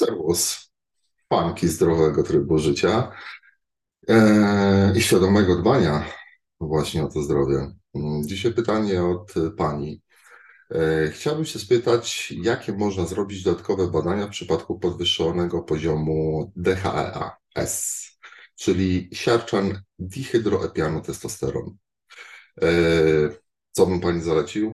głos 0.00 0.70
fanki 1.28 1.68
zdrowego 1.68 2.22
trybu 2.22 2.58
życia 2.58 3.12
e, 4.08 4.92
i 4.96 5.02
świadomego 5.02 5.56
dbania 5.56 6.04
właśnie 6.60 7.04
o 7.04 7.08
to 7.08 7.22
zdrowie. 7.22 7.74
Dzisiaj 8.24 8.52
pytanie 8.52 9.02
od 9.04 9.34
Pani. 9.56 10.02
E, 10.70 11.10
chciałbym 11.10 11.44
się 11.44 11.58
spytać, 11.58 12.32
jakie 12.42 12.72
można 12.72 13.06
zrobić 13.06 13.42
dodatkowe 13.42 13.90
badania 13.90 14.26
w 14.26 14.30
przypadku 14.30 14.78
podwyższonego 14.78 15.62
poziomu 15.62 16.52
DHEA-S, 16.56 18.06
czyli 18.56 19.10
siarczan 19.12 19.82
dihydroepianu 19.98 21.00
testosteron. 21.00 21.76
E, 22.62 22.68
co 23.72 23.86
bym 23.86 24.00
Pani 24.00 24.22
zalecił? 24.22 24.72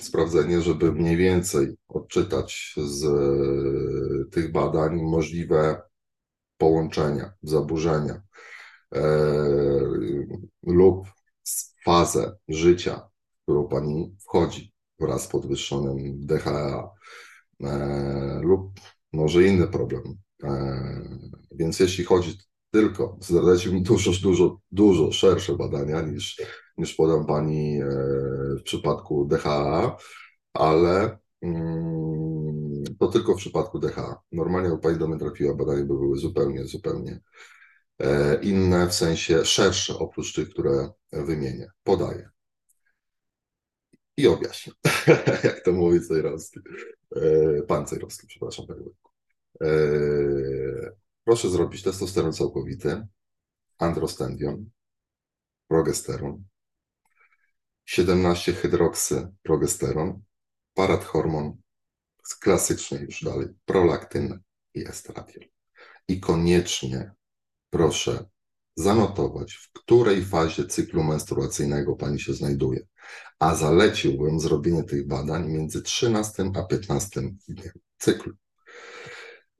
Sprawdzenie, 0.00 0.60
żeby 0.60 0.92
mniej 0.92 1.16
więcej 1.16 1.76
odczytać 1.88 2.74
z 2.76 3.04
e, 3.04 4.30
tych 4.30 4.52
badań 4.52 5.02
możliwe 5.02 5.82
połączenia, 6.58 7.32
zaburzenia 7.42 8.22
e, 8.94 9.02
lub 10.62 11.06
fazę 11.84 12.36
życia, 12.48 13.08
w 13.40 13.42
którą 13.42 13.68
pani 13.68 14.16
wchodzi 14.24 14.72
wraz 15.00 15.22
z 15.22 15.28
podwyższonym 15.28 16.26
DHA 16.26 16.90
e, 17.60 18.40
lub 18.42 18.80
może 19.12 19.44
inny 19.44 19.68
problem. 19.68 20.02
Więc 21.52 21.80
jeśli 21.80 22.04
chodzi 22.04 22.38
tylko, 22.70 23.18
zaleci 23.20 23.74
mi 23.74 23.82
dużo, 23.82 24.10
dużo, 24.22 24.60
dużo 24.70 25.12
szersze 25.12 25.56
badania 25.56 26.02
niż 26.02 26.40
niż 26.78 26.94
podam 26.94 27.26
Pani 27.26 27.80
e, 27.80 27.86
w 28.58 28.62
przypadku 28.62 29.24
DHA, 29.24 29.96
ale 30.54 31.18
mm, 31.42 32.84
to 32.98 33.08
tylko 33.08 33.34
w 33.34 33.38
przypadku 33.38 33.78
DHA. 33.78 34.20
Normalnie 34.32 34.68
jak 34.68 34.80
Pani 34.80 34.98
do 34.98 35.08
mnie 35.08 35.18
trafiła, 35.18 35.54
badania 35.54 35.80
by 35.80 35.86
były 35.86 36.18
zupełnie, 36.18 36.64
zupełnie 36.64 37.20
e, 37.98 38.40
inne, 38.42 38.88
w 38.88 38.94
sensie 38.94 39.44
szersze 39.44 39.98
oprócz 39.98 40.34
tych, 40.34 40.50
które 40.50 40.88
wymienię. 41.12 41.70
Podaję. 41.82 42.30
I 44.16 44.26
objaśnię, 44.26 44.72
jak 45.44 45.64
to 45.64 45.72
mówi 45.72 46.00
Cejrowski. 46.00 46.60
E, 47.16 47.62
pan 47.62 47.86
Cejrowski, 47.86 48.26
przepraszam. 48.26 48.66
Proszę 51.24 51.50
zrobić 51.50 51.82
testosteron 51.82 52.32
całkowity, 52.32 53.06
androstendion, 53.78 54.70
progesteron, 55.68 56.44
17 57.92 58.52
hydroksyprogesteron, 58.52 60.22
parathormon, 60.74 61.56
klasyczny 62.40 62.98
już 62.98 63.24
dalej, 63.24 63.48
prolaktyn 63.64 64.40
i 64.74 64.88
estradiol. 64.88 65.44
I 66.08 66.20
koniecznie 66.20 67.12
proszę 67.70 68.24
zanotować, 68.76 69.54
w 69.54 69.72
której 69.72 70.24
fazie 70.24 70.66
cyklu 70.66 71.02
menstruacyjnego 71.02 71.96
pani 71.96 72.20
się 72.20 72.34
znajduje. 72.34 72.86
A 73.38 73.54
zaleciłbym 73.54 74.40
zrobienie 74.40 74.84
tych 74.84 75.06
badań 75.06 75.48
między 75.48 75.82
13 75.82 76.50
a 76.54 76.62
15 76.62 77.20
dniem 77.48 77.72
cyklu. 77.98 78.32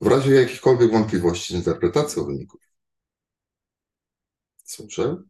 W 0.01 0.07
razie 0.07 0.31
jakichkolwiek 0.31 0.93
wątpliwości 0.93 1.55
z 1.55 1.57
interpretacją 1.57 2.25
wyników, 2.25 2.61
słyszę, 4.65 5.23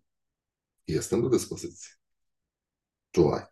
jestem 0.89 1.23
do 1.23 1.29
dyspozycji. 1.29 2.02
Czuwaj. 3.13 3.52